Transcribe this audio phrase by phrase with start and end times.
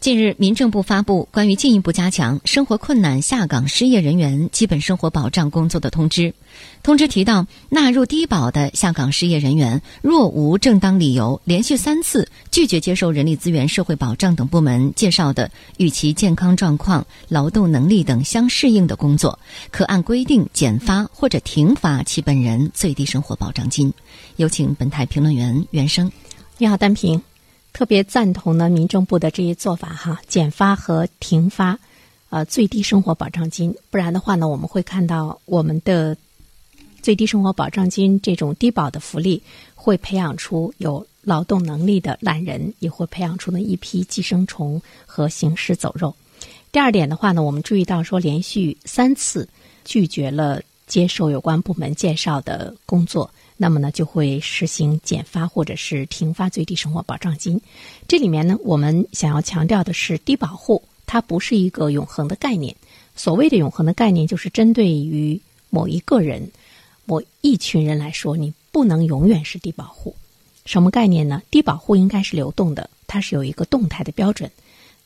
[0.00, 6.32] 近日，民政部发布关于进一步加强生活困难下岗失业人员基本生活保障工作的通知。
[6.82, 19.38] 通知提到，纳入低保的下岗失业人员，若无正当理由，连续三次拒绝接受人力资源社会保障等部门介绍的与其健康状况、劳动能力等相适应的工作，
[19.70, 23.92] 可按规定减发或者停发其本人最低生活保障金。
[24.36, 26.10] 有请本台评论员袁生。
[26.56, 27.20] 你好，单平。
[27.72, 31.78] 特别赞同呢，民政部的这一做法哈，减发和停发，
[32.28, 33.74] 呃，最低生活保障金。
[33.90, 36.16] 不然的话呢，我们会看到我们的
[37.00, 39.42] 最低生活保障金这种低保的福利，
[39.74, 46.14] 会培养出有劳动能力的懒人，也会培养出呢一批寄生虫和行尸走肉。
[46.72, 49.48] 第二点的话呢，我们注意到说，连续三次
[49.84, 53.30] 拒绝了接受有关部门介绍的工作。
[53.56, 57.60] 那么呢，就会实行减发或者是停发最低生活保障金。
[58.08, 62.74] 这里面呢，我们想要强调的是，低保户它不是一个永恒的概念。
[63.14, 66.50] 所谓的永恒的概念，就是针对于某一个人、
[67.04, 70.16] 某一群人来说，你不能永远是低保户。
[70.64, 71.42] 什么概念呢？
[71.50, 74.50] 低保户应该是流动的，它是有一个动态的标准。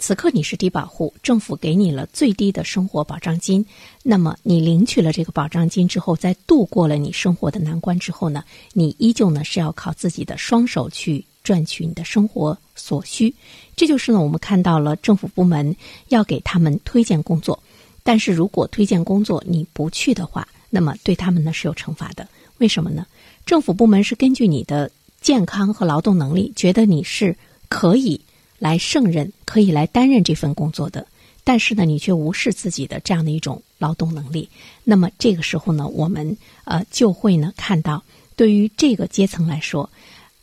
[0.00, 3.66] 此刻你是低保户，政府给你了最低的生活保障金，
[4.02, 8.42] 那么你领取了这个保障金之后，在度过了你生活的难关之后呢，
[8.72, 13.34] 你依旧呢是要靠自己的双手去赚取你的生活所需。
[13.76, 15.76] 这就是呢我们看到了政府部门
[16.08, 17.62] 要给他们推荐工作，
[18.02, 22.26] 但是如果推荐工作你不去的话，那么对他们呢是有惩罚的。
[22.56, 23.06] 为什么呢？
[23.44, 27.36] 政府部门是根据你的健康和劳动能力，觉得你是
[27.68, 28.18] 可以。
[28.60, 31.04] 来胜任可以来担任这份工作的，
[31.42, 34.48] 但是呢，你却无视自己的这样的一种劳动能力。
[34.84, 38.04] 那么这个时候呢，我们呃就会呢看到，
[38.36, 39.90] 对于这个阶层来说，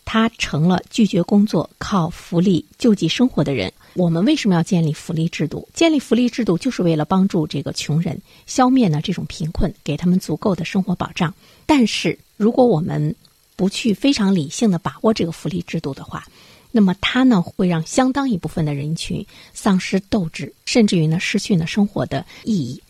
[0.03, 3.71] 他成了拒绝工作、靠福利救济生活的人。
[3.93, 5.67] 我们为什么要建立福利制度？
[5.73, 11.33] 建立福利制度就是为了帮助这个穷人消灭呢这种贫困，给他们足够的生活保障。
[11.65, 13.15] 但是如果我们
[13.55, 16.23] 不去非常理性的把握这个福利制度的话，
[16.71, 22.81] 那么它呢，会让相当一部分的人群丧失斗志，甚至于呢，失去了生活的意义。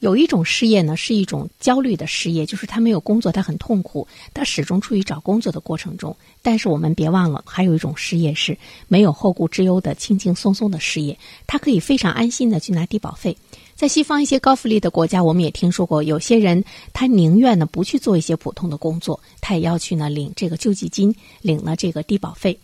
[0.00, 6.16] 有一种失业呢，是一种焦虑的失业，就是他没有工作，他很痛苦，他始终处于找工作的过程中。
[6.40, 8.56] 但是我们别忘了，还有一种失业是
[8.88, 13.36] 没有后顾之忧的、轻轻松松的失业，他可以非常安心的去拿低保费。
[13.76, 16.64] 在西方一些高福利的国家，我们也听说过，有些人
[16.94, 22.58] 他宁愿呢不去做一些普通的工作，他也要去呢领这个救济金，领了这个低保费。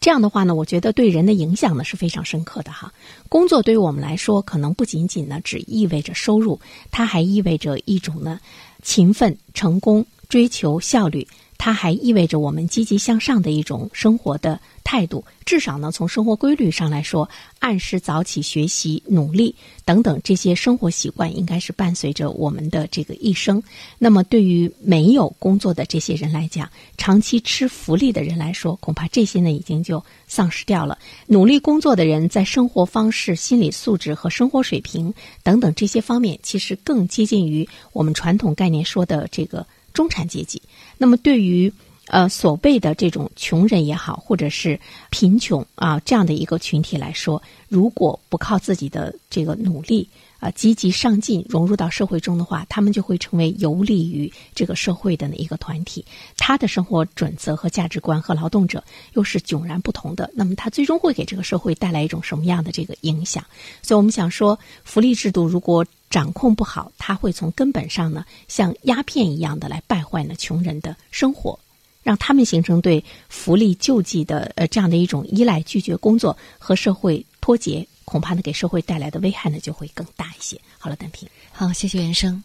[0.00, 2.90] 这样的话呢，我觉得对人的影响呢是非常深刻的哈。
[3.28, 6.58] 工作对于我们来说，可能不仅仅呢只意味着收入，
[6.90, 8.40] 它还意味着一种呢
[8.82, 11.28] 勤奋、成功、追求效率。
[11.62, 15.22] 它还意味着我们积极向上的一种生活的态度。
[15.44, 17.28] 至少呢，从生活规律上来说，
[17.58, 19.54] 按时早起、学习、努力
[19.84, 23.62] 等等这些生活习惯，应该是伴随着我们的这个一生。
[23.98, 30.96] 那么，对于没有工作的这些人来讲，长期吃福利的人来说，恐怕这些呢已经就丧失掉了。
[31.26, 39.66] 努力工作的人，在生活方式、心理素质和生活水平等等这些方面，其实更接近于我们传统概念说的这个。
[39.92, 40.60] 中产阶级，
[40.98, 41.72] 那么对于
[42.06, 44.78] 呃所谓的这种穷人也好，或者是
[45.10, 50.08] 贫穷啊这样的一个群体来说，如果不靠自己的这个努力
[50.40, 56.04] 啊积极上进，融入到社会中的话，他们就会成为游利于这个社会的一个团体。
[56.36, 60.28] 他的生活准则和价值观和劳动者又是迥然不同的。
[60.34, 63.44] 那么他最终会给这个社会带来一种什么样的这个影响？
[63.82, 65.86] 所以我们想说，福利制度如果。
[66.10, 71.56] 掌控不好，它会从根本上呢，像鸦片一样的来败坏呢穷人的生活，
[72.02, 80.60] 让他们形成对福利救济的呃这样的一种依赖，拒绝工作和社会脱节，恐怕呢给社会带来的危害呢就会更大一些。
[80.80, 82.42] 好了，单平，好，谢谢袁生。